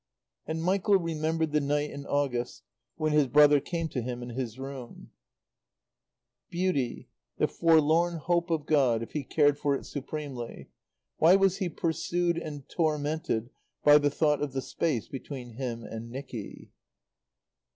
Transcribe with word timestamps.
And 0.47 0.63
Michael 0.63 0.97
remembered 0.97 1.51
the 1.51 1.59
night 1.61 1.91
in 1.91 2.07
August 2.07 2.63
when 2.95 3.11
his 3.13 3.27
brother 3.27 3.59
came 3.59 3.87
to 3.89 4.01
him 4.01 4.23
in 4.23 4.29
his 4.29 4.57
room. 4.57 5.11
Beauty 6.49 7.07
the 7.37 7.47
Forlorn 7.47 8.15
Hope 8.17 8.49
of 8.49 8.65
God 8.65 9.03
if 9.03 9.11
he 9.11 9.23
cared 9.23 9.59
for 9.59 9.75
it 9.75 9.85
supremely, 9.85 10.71
why 11.17 11.35
was 11.35 11.57
he 11.57 11.69
pursued 11.69 12.39
and 12.39 12.67
tormented 12.67 13.51
by 13.83 13.99
the 13.99 14.09
thought 14.09 14.41
of 14.41 14.53
the 14.53 14.61
space 14.63 15.07
between 15.07 15.51
him 15.57 15.83
and 15.83 16.09
Nicky? 16.09 16.71